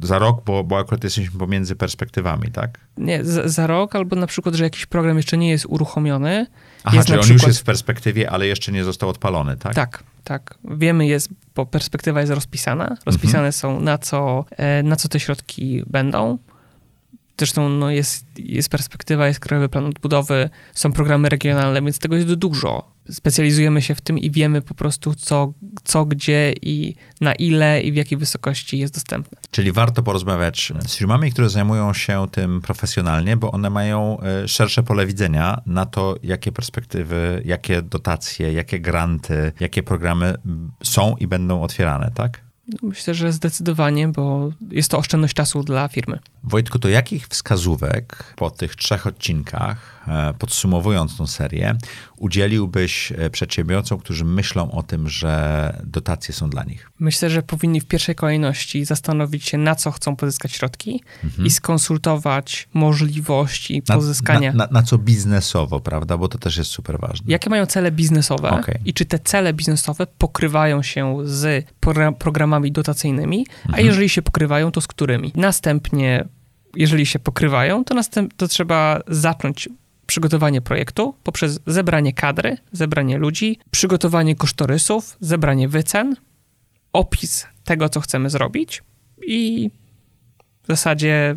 Za 0.03 0.19
rok, 0.19 0.45
bo, 0.45 0.65
bo 0.65 0.79
akurat 0.79 1.05
jesteśmy 1.05 1.39
pomiędzy 1.39 1.77
perspektywami, 1.77 2.51
tak? 2.53 2.81
Nie, 2.97 3.25
za, 3.25 3.49
za, 3.49 3.67
rok, 3.67 3.97
albo 3.97 4.17
na 4.17 4.27
przykład, 4.27 4.55
że 4.55 4.65
jakiś 4.65 4.87
program 4.87 5.17
jeszcze 5.17 5.37
nie 5.37 5.51
jest 5.51 5.67
uruchomiony. 5.69 6.47
Aha, 6.85 6.97
jest 6.97 7.07
czyli 7.07 7.19
on 7.19 7.25
przykład... 7.25 7.43
już 7.43 7.49
jest 7.49 7.61
w 7.61 7.65
perspektywie, 7.65 8.31
ale 8.31 8.47
jeszcze 8.47 8.73
nie 8.73 8.85
został 8.85 9.09
odpalony, 9.09 9.57
tak? 9.57 9.75
Tak, 9.75 10.03
tak. 10.25 10.59
Wiemy 10.65 11.07
jest, 11.07 11.29
bo 11.55 11.67
perspektywa 11.67 12.21
jest 12.21 12.33
rozpisana. 12.33 12.97
Rozpisane 13.07 13.39
mhm. 13.39 13.53
są 13.53 13.81
na 13.81 13.99
co, 13.99 14.45
e, 14.51 14.83
na 14.83 14.97
co 14.97 15.09
te 15.09 15.21
środki 15.21 15.83
będą. 15.87 16.39
Zresztą 17.39 17.69
no 17.69 17.91
jest, 17.91 18.27
jest 18.37 18.69
perspektywa, 18.69 19.27
jest 19.27 19.41
krajowy 19.41 19.69
plan 19.69 19.85
odbudowy, 19.85 20.51
są 20.75 20.93
programy 20.93 21.29
regionalne, 21.29 21.83
więc 21.83 21.99
tego 21.99 22.17
jest 22.17 22.35
dużo 22.35 22.99
specjalizujemy 23.11 23.83
się 23.83 23.95
w 23.95 24.01
tym 24.01 24.19
i 24.19 24.31
wiemy 24.31 24.63
po 24.63 24.75
prostu, 24.75 25.15
co, 25.15 25.53
co 25.85 26.05
gdzie 26.05 26.55
i 26.63 26.95
na 27.21 27.35
ile 27.35 27.81
i 27.81 27.93
w 27.93 27.95
jakiej 27.95 28.19
wysokości 28.19 28.79
jest 28.79 28.95
dostępne. 28.95 29.39
Czyli 29.51 29.73
warto 29.73 30.03
porozmawiać 30.03 30.73
z 30.87 30.97
firmami, 30.97 31.33
które 31.33 31.49
zajmują 31.49 31.93
się 31.93 32.27
tym 32.33 32.61
profesjonalnie, 32.61 33.37
bo 33.37 33.51
one 33.51 33.71
mają 33.71 34.21
e, 34.21 34.49
szersze 34.49 34.83
pole 34.83 35.07
widzenia 35.07 35.61
na 35.67 35.87
to, 35.87 36.17
jakie 36.23 36.53
perspektywy, 36.53 37.43
jakie 37.45 37.83
dotacje, 37.83 38.53
jakie 38.53 38.81
granty, 38.81 39.53
jakie 39.61 39.83
programy 39.83 40.35
są 40.83 41.17
i 41.17 41.27
będą 41.27 41.63
otwierane, 41.63 42.11
tak? 42.15 42.48
Myślę, 42.83 43.15
że 43.15 43.33
zdecydowanie, 43.33 44.09
bo 44.09 44.53
jest 44.71 44.91
to 44.91 44.99
oszczędność 44.99 45.35
czasu 45.35 45.63
dla 45.63 45.89
firmy. 45.89 46.19
Wojtku, 46.45 46.79
to 46.79 46.89
jakich 46.89 47.29
wskazówek 47.29 48.35
po 48.37 48.51
tych 48.51 48.77
trzech 48.77 49.07
odcinkach, 49.07 49.98
podsumowując 50.39 51.17
tą 51.17 51.27
serię, 51.27 51.77
udzieliłbyś 52.17 53.13
e, 53.13 53.31
przedsiębiorcom, 53.31 53.99
którzy 53.99 54.25
myślą 54.25 54.71
o 54.71 54.83
tym, 54.83 55.09
że 55.09 55.83
dotacje 55.85 56.35
są 56.35 56.51
dla 56.51 56.65
nich? 56.65 56.91
Myślę, 56.99 57.31
że 57.31 57.43
powinni 57.43 57.81
w 57.81 57.87
pierwszej 57.87 58.15
kolejności 58.15 58.85
zastanowić 58.85 59.45
się, 59.45 59.59
na 59.59 59.75
co 59.75 59.91
chcą 59.91 60.17
pozyskać 60.17 60.53
środki 60.53 61.03
mhm. 61.25 61.47
i 61.47 61.51
skonsultować 61.51 62.69
możliwości 62.75 63.83
pozyskania. 63.83 64.53
Na, 64.53 64.67
na, 64.67 64.73
na, 64.73 64.83
co 64.83 64.99
biznesowo, 64.99 65.81
prawda? 65.81 66.17
Bo 66.17 66.29
to 66.29 66.39
też 66.39 66.57
jest 66.57 66.71
super 66.71 67.01
ważne. 67.01 67.27
Jakie 67.29 67.51
mają 67.51 67.67
cele 67.67 67.91
biznesowe 67.91 68.51
okay. 68.51 68.79
i 68.85 68.95
czy 68.95 69.05
te 69.05 69.19
cele 69.19 69.53
biznesowe 69.53 70.07
pokrywają 70.19 70.83
się 70.83 71.17
z 71.25 71.65
programami 72.19 72.73
dotacyjnymi, 72.73 73.39
mhm. 73.39 73.75
a 73.75 73.81
jeżeli 73.81 74.09
się 74.09 74.23
pokrywają, 74.23 74.73
to 74.73 74.81
z 74.81 74.87
którymi? 74.87 75.33
Następnie 75.35 76.29
jeżeli 76.77 77.07
się 77.07 77.19
pokrywają, 77.19 77.85
to, 77.85 77.95
następ, 77.95 78.35
to 78.35 78.49
trzeba 78.49 79.01
zacząć 79.09 79.69
przygotowanie 80.09 80.61
projektu 80.61 81.15
poprzez 81.23 81.61
zebranie 81.67 82.13
kadry, 82.13 82.57
zebranie 82.73 83.19
ludzi, 83.19 83.59
przygotowanie 83.71 84.37
kosztorysów, 84.37 85.17
zebranie 85.21 85.69
wycen, 85.69 86.17
opis 86.93 87.47
tego, 87.65 87.89
co 87.89 88.01
chcemy 88.01 88.31
zrobić 88.31 88.83
i 89.27 89.71
w 90.63 90.67
zasadzie 90.67 91.37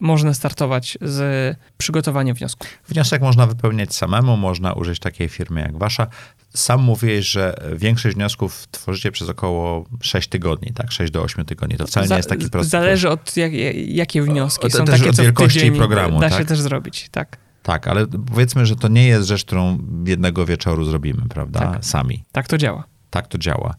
można 0.00 0.34
startować 0.34 0.98
z 1.00 1.56
przygotowania 1.78 2.34
wniosku. 2.34 2.66
Wniosek 2.88 3.22
można 3.22 3.46
wypełniać 3.46 3.94
samemu, 3.94 4.36
można 4.36 4.72
użyć 4.72 4.98
takiej 4.98 5.28
firmy 5.28 5.60
jak 5.60 5.78
wasza. 5.78 6.06
Sam 6.54 6.82
mówiłeś, 6.82 7.26
że 7.26 7.54
większość 7.76 8.16
wniosków 8.16 8.66
tworzycie 8.70 9.12
przez 9.12 9.28
około 9.28 9.84
6 10.02 10.28
tygodni, 10.28 10.72
tak? 10.72 10.92
6 10.92 11.12
do 11.12 11.22
8 11.22 11.44
tygodni. 11.44 11.76
To 11.76 11.86
wcale 11.86 12.06
Za, 12.06 12.14
nie 12.14 12.18
jest 12.18 12.28
taki 12.28 12.50
prosty. 12.50 12.70
Zależy 12.70 13.10
od 13.10 13.36
jak, 13.36 13.52
jakie 13.86 14.22
wnioski. 14.22 14.70
Są 14.70 14.84
też 14.84 14.98
takie, 14.98 15.10
od 15.10 15.16
wielkości 15.16 15.72
programu. 15.72 16.20
Da 16.20 16.30
tak? 16.30 16.38
się 16.38 16.44
też 16.44 16.60
zrobić, 16.60 17.08
tak. 17.10 17.41
Tak, 17.62 17.88
ale 17.88 18.06
powiedzmy, 18.06 18.66
że 18.66 18.76
to 18.76 18.88
nie 18.88 19.06
jest 19.06 19.28
rzecz, 19.28 19.44
którą 19.44 19.78
jednego 20.06 20.46
wieczoru 20.46 20.84
zrobimy, 20.84 21.22
prawda? 21.28 21.60
Tak. 21.60 21.84
Sami. 21.84 22.24
Tak 22.32 22.48
to 22.48 22.58
działa. 22.58 22.84
Tak 23.10 23.28
to 23.28 23.38
działa 23.38 23.74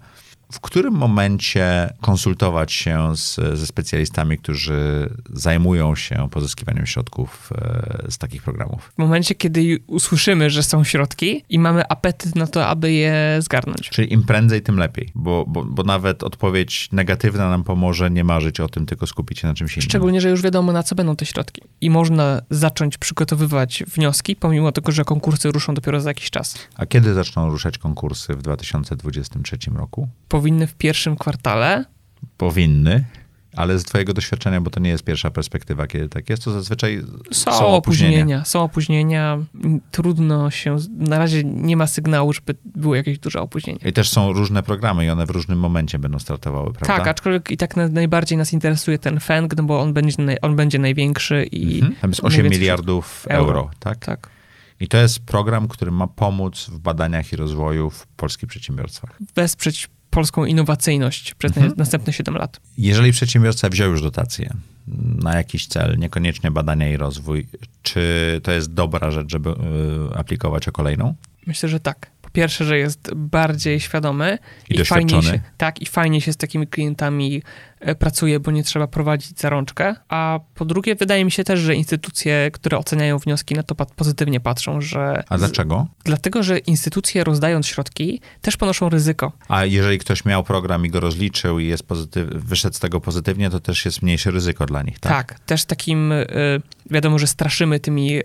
w 0.54 0.60
którym 0.60 0.94
momencie 0.94 1.94
konsultować 2.02 2.72
się 2.72 3.16
z, 3.16 3.36
ze 3.36 3.68
specjalistami, 3.68 4.38
którzy 4.38 5.10
zajmują 5.34 5.96
się 5.96 6.28
pozyskiwaniem 6.32 6.86
środków 6.86 7.50
e, 7.56 8.12
z 8.12 8.18
takich 8.18 8.44
programów? 8.44 8.92
W 8.96 8.98
momencie, 8.98 9.36
kiedy 9.36 9.80
usłyszymy, 9.88 10.50
że 10.50 10.64
są 10.64 10.84
środki 10.84 11.44
i 11.50 11.60
mamy 11.60 11.88
apetyt 11.88 12.36
na 12.36 12.48
to, 12.48 12.68
aby 12.68 12.92
je 12.92 13.38
zgarnąć. 13.40 13.90
Czyli 13.90 14.14
im 14.14 14.24
prędzej, 14.24 14.62
tym 14.62 14.78
lepiej, 14.78 15.12
bo, 15.16 15.46
bo, 15.48 15.66
bo 15.66 15.84
nawet 15.84 16.24
odpowiedź 16.24 16.90
negatywna 16.92 17.50
nam 17.50 17.64
pomoże 17.64 18.12
nie 18.12 18.24
marzyć 18.24 18.60
o 18.60 18.70
tym, 18.70 18.86
tylko 18.86 19.08
skupić 19.08 19.40
się 19.40 19.48
na 19.48 19.54
czymś 19.54 19.74
innym. 19.78 19.90
Szczególnie, 19.90 20.22
że 20.22 20.30
już 20.30 20.42
wiadomo, 20.42 20.72
na 20.72 20.84
co 20.84 20.96
będą 20.96 21.16
te 21.16 21.26
środki. 21.26 21.62
I 21.82 21.90
można 21.90 22.42
zacząć 22.50 22.98
przygotowywać 22.98 23.84
wnioski, 23.88 24.36
pomimo 24.36 24.72
tego, 24.72 24.92
że 24.92 25.06
konkursy 25.06 25.52
ruszą 25.52 25.74
dopiero 25.74 26.02
za 26.02 26.10
jakiś 26.10 26.30
czas. 26.30 26.68
A 26.76 26.86
kiedy 26.86 27.14
zaczną 27.14 27.50
ruszać 27.50 27.78
konkursy 27.78 28.36
w 28.36 28.42
2023 28.42 29.58
roku? 29.76 30.08
Powinny 30.44 30.68
w 30.68 30.76
pierwszym 30.76 31.16
kwartale. 31.16 31.86
Powinny. 32.38 33.06
Ale 33.56 33.80
z 33.80 33.84
twojego 33.84 34.14
doświadczenia, 34.14 34.62
bo 34.62 34.70
to 34.70 34.80
nie 34.80 34.90
jest 34.90 35.04
pierwsza 35.04 35.32
perspektywa, 35.32 35.88
kiedy 35.88 36.10
tak 36.10 36.30
jest, 36.30 36.44
to 36.44 36.52
zazwyczaj 36.52 37.02
są, 37.32 37.52
są 37.52 37.68
opóźnienia. 37.68 38.18
opóźnienia. 38.18 38.46
Są 38.46 38.62
opóźnienia. 38.62 39.38
Trudno 39.92 40.52
się, 40.52 40.78
na 40.98 41.18
razie 41.18 41.44
nie 41.44 41.78
ma 41.78 41.88
sygnału, 41.88 42.34
żeby 42.34 42.56
były 42.66 42.98
jakieś 42.98 43.20
duże 43.20 43.42
opóźnienia. 43.42 43.80
I 43.86 43.94
też 43.94 44.10
są 44.10 44.34
różne 44.34 44.64
programy 44.64 45.06
i 45.06 45.10
one 45.10 45.26
w 45.26 45.30
różnym 45.30 45.60
momencie 45.60 46.00
będą 46.00 46.20
startowały, 46.20 46.74
prawda? 46.74 46.98
Tak, 46.98 47.08
aczkolwiek 47.08 47.52
i 47.52 47.58
tak 47.58 47.76
na, 47.76 47.88
najbardziej 47.88 48.38
nas 48.38 48.54
interesuje 48.54 49.00
ten 49.00 49.20
FENG, 49.20 49.58
no 49.58 49.64
bo 49.64 49.82
on 49.82 49.94
będzie, 49.94 50.42
on 50.42 50.56
będzie 50.56 50.80
największy 50.80 51.44
i... 51.44 51.76
Mhm. 51.76 51.96
Tam 52.02 52.10
jest 52.10 52.24
8 52.24 52.50
miliardów 52.50 53.26
euro, 53.30 53.48
euro, 53.48 53.70
tak? 53.80 54.06
Tak. 54.06 54.30
I 54.80 54.88
to 54.88 54.98
jest 54.98 55.20
program, 55.20 55.68
który 55.68 55.92
ma 55.92 56.08
pomóc 56.08 56.70
w 56.70 56.80
badaniach 56.80 57.34
i 57.34 57.36
rozwoju 57.36 57.90
w 57.90 58.08
polskich 58.08 58.50
przedsiębiorstwach. 58.50 59.18
Wesprzeć 59.36 59.90
polską 60.14 60.46
innowacyjność 60.46 61.34
przez 61.34 61.58
mhm. 61.58 61.74
następne 61.78 62.14
7 62.14 62.36
lat. 62.36 62.60
Jeżeli 62.78 63.12
przedsiębiorca 63.12 63.70
wziął 63.70 63.92
już 63.92 64.02
dotację 64.02 64.54
na 65.24 65.36
jakiś 65.36 65.68
cel, 65.68 65.98
niekoniecznie 65.98 66.52
badania 66.52 66.90
i 66.90 66.98
rozwój, 66.98 67.48
czy 67.84 68.02
to 68.44 68.52
jest 68.52 68.74
dobra 68.74 69.12
rzecz, 69.12 69.32
żeby 69.32 69.50
y, 69.50 69.54
aplikować 70.16 70.68
o 70.68 70.72
kolejną? 70.72 71.16
Myślę, 71.48 71.70
że 71.70 71.80
tak 71.80 72.12
pierwsze, 72.34 72.66
że 72.66 72.78
jest 72.78 73.14
bardziej 73.16 73.80
świadomy 73.80 74.38
i, 74.70 74.80
i 74.80 74.86
fajnie 74.86 75.22
się, 75.22 75.40
tak, 75.58 75.82
i 75.82 75.86
fajnie 75.86 76.22
się 76.22 76.34
z 76.34 76.38
takimi 76.38 76.68
klientami 76.68 77.44
pracuje, 78.00 78.40
bo 78.40 78.52
nie 78.52 78.64
trzeba 78.64 78.88
prowadzić 78.88 79.40
za 79.40 79.50
rączkę. 79.50 79.96
A 80.10 80.40
po 80.56 80.66
drugie, 80.66 80.96
wydaje 80.96 81.26
mi 81.26 81.32
się 81.32 81.44
też, 81.44 81.60
że 81.60 81.76
instytucje, 81.76 82.50
które 82.54 82.78
oceniają 82.78 83.18
wnioski, 83.18 83.56
na 83.56 83.64
to 83.64 83.76
pozytywnie 83.76 84.40
patrzą, 84.40 84.82
że. 84.82 85.24
A 85.30 85.38
dlaczego? 85.38 85.88
Z, 86.00 86.04
dlatego, 86.04 86.44
że 86.44 86.58
instytucje 86.58 87.24
rozdając 87.24 87.68
środki 87.68 88.22
też 88.42 88.58
ponoszą 88.58 88.90
ryzyko. 88.90 89.32
A 89.48 89.66
jeżeli 89.66 89.98
ktoś 89.98 90.26
miał 90.26 90.44
program 90.44 90.86
i 90.86 90.90
go 90.90 91.00
rozliczył 91.00 91.60
i 91.60 91.68
jest 91.68 91.84
pozytyw, 91.84 92.30
wyszedł 92.30 92.76
z 92.76 92.80
tego 92.80 93.02
pozytywnie, 93.02 93.50
to 93.50 93.60
też 93.60 93.86
jest 93.86 94.02
mniejsze 94.02 94.32
ryzyko 94.32 94.66
dla 94.66 94.84
nich, 94.84 95.00
tak? 95.00 95.12
Tak, 95.12 95.40
też 95.40 95.66
takim. 95.66 96.12
Y, 96.12 96.26
wiadomo, 96.92 97.20
że 97.20 97.28
straszymy 97.28 97.80
tymi, 97.80 98.18
y, 98.18 98.24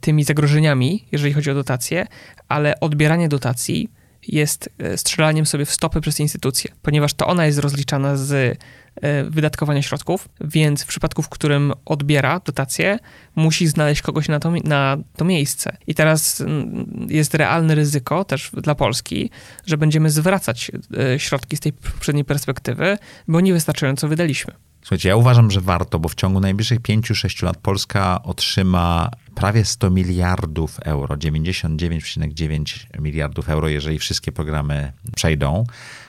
tymi 0.00 0.24
zagrożeniami, 0.24 1.04
jeżeli 1.12 1.32
chodzi 1.32 1.50
o 1.50 1.54
dotacje, 1.54 2.06
ale 2.48 2.80
odbieranie 2.80 3.28
dotacji 3.28 3.90
jest 4.28 4.70
e, 4.78 4.98
strzelaniem 4.98 5.46
sobie 5.46 5.64
w 5.64 5.72
stopy 5.72 6.00
przez 6.00 6.20
instytucję, 6.20 6.70
ponieważ 6.82 7.14
to 7.14 7.26
ona 7.26 7.46
jest 7.46 7.58
rozliczana 7.58 8.16
z 8.16 8.32
e, 8.32 9.24
wydatkowania 9.24 9.82
środków, 9.82 10.28
więc 10.40 10.82
w 10.82 10.86
przypadku, 10.86 11.22
w 11.22 11.28
którym 11.28 11.72
odbiera 11.84 12.40
dotację, 12.44 12.98
musi 13.36 13.66
znaleźć 13.66 14.02
kogoś 14.02 14.28
na 14.28 14.40
to, 14.40 14.52
na 14.64 14.96
to 15.16 15.24
miejsce. 15.24 15.76
I 15.86 15.94
teraz 15.94 16.40
mm, 16.40 17.06
jest 17.10 17.34
realne 17.34 17.74
ryzyko 17.74 18.24
też 18.24 18.50
dla 18.62 18.74
Polski, 18.74 19.30
że 19.66 19.76
będziemy 19.76 20.10
zwracać 20.10 20.70
e, 21.14 21.18
środki 21.18 21.56
z 21.56 21.60
tej 21.60 21.72
poprzedniej 21.72 22.24
perspektywy, 22.24 22.98
bo 23.28 23.40
niewystarczająco 23.40 24.08
wydaliśmy. 24.08 24.54
Słuchajcie, 24.82 25.08
ja 25.08 25.16
uważam, 25.16 25.50
że 25.50 25.60
warto, 25.60 25.98
bo 25.98 26.08
w 26.08 26.14
ciągu 26.14 26.40
najbliższych 26.40 26.80
5-6 26.80 27.44
lat 27.44 27.56
Polska 27.56 28.22
otrzyma 28.22 29.10
prawie 29.38 29.64
100 29.64 29.90
miliardów 29.90 30.80
euro, 30.80 31.16
99,9 31.16 32.86
miliardów 33.00 33.48
euro, 33.48 33.68
jeżeli 33.68 33.98
wszystkie 33.98 34.32
programy 34.32 34.92
przejdą, 35.16 35.64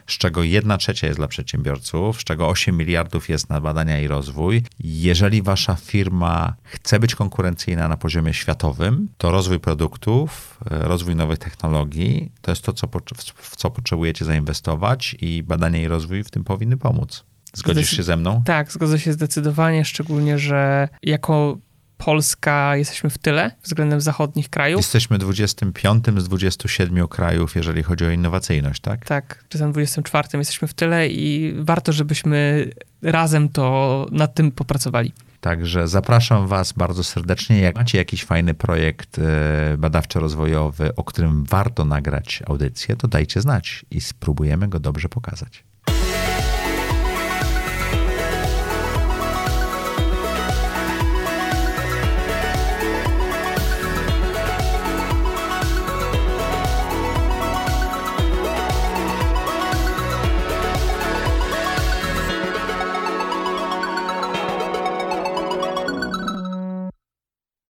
z 0.07 0.17
czego 0.17 0.43
1 0.43 0.77
trzecia 0.77 1.07
jest 1.07 1.19
dla 1.19 1.27
przedsiębiorców, 1.27 2.21
z 2.21 2.23
czego 2.23 2.47
8 2.47 2.77
miliardów 2.77 3.29
jest 3.29 3.49
na 3.49 3.61
badania 3.61 3.99
i 3.99 4.07
rozwój. 4.07 4.63
Jeżeli 4.79 5.41
wasza 5.41 5.75
firma 5.75 6.55
chce 6.63 6.99
być 6.99 7.15
konkurencyjna 7.15 7.87
na 7.87 7.97
poziomie 7.97 8.33
światowym, 8.33 9.09
to 9.17 9.31
rozwój 9.31 9.59
produktów, 9.59 10.59
rozwój 10.65 11.15
nowych 11.15 11.39
technologii 11.39 12.31
to 12.41 12.51
jest 12.51 12.61
to, 12.61 12.73
co, 12.73 12.87
w 13.35 13.55
co 13.55 13.69
potrzebujecie 13.69 14.25
zainwestować 14.25 15.15
i 15.21 15.43
badania 15.43 15.81
i 15.81 15.87
rozwój 15.87 16.23
w 16.23 16.31
tym 16.31 16.43
powinny 16.43 16.77
pomóc. 16.77 17.25
Zgodzisz 17.53 17.89
się 17.89 18.03
ze 18.03 18.17
mną? 18.17 18.41
Tak, 18.45 18.71
zgodzę 18.71 18.99
się 18.99 19.13
zdecydowanie, 19.13 19.85
szczególnie, 19.85 20.39
że 20.39 20.89
jako 21.03 21.57
Polska 22.05 22.75
jesteśmy 22.75 23.09
w 23.09 23.17
tyle 23.17 23.51
względem 23.63 24.01
zachodnich 24.01 24.49
krajów. 24.49 24.77
Jesteśmy 24.77 25.17
25 25.17 26.05
z 26.17 26.23
27 26.23 27.07
krajów, 27.07 27.55
jeżeli 27.55 27.83
chodzi 27.83 28.05
o 28.05 28.09
innowacyjność, 28.09 28.81
tak? 28.81 29.05
Tak, 29.05 29.43
czasem 29.49 29.71
24 29.71 30.27
jesteśmy 30.33 30.67
w 30.67 30.73
tyle 30.73 31.07
i 31.07 31.53
warto, 31.59 31.93
żebyśmy 31.93 32.69
razem 33.01 33.49
to 33.49 34.05
nad 34.11 34.33
tym 34.33 34.51
popracowali. 34.51 35.13
Także 35.41 35.87
zapraszam 35.87 36.47
Was 36.47 36.73
bardzo 36.73 37.03
serdecznie. 37.03 37.59
Jak 37.59 37.75
macie 37.75 37.97
jakiś 37.97 38.23
fajny 38.23 38.53
projekt 38.53 39.19
e, 39.19 39.77
badawczo-rozwojowy, 39.77 40.89
o 40.95 41.03
którym 41.03 41.43
warto 41.43 41.85
nagrać 41.85 42.43
audycję, 42.47 42.95
to 42.95 43.07
dajcie 43.07 43.41
znać 43.41 43.85
i 43.91 44.01
spróbujemy 44.01 44.67
go 44.67 44.79
dobrze 44.79 45.09
pokazać. 45.09 45.63